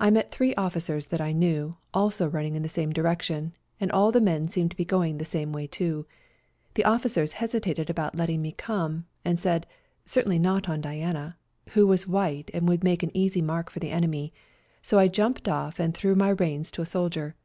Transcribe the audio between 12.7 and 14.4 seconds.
make an easy mark for the enemy;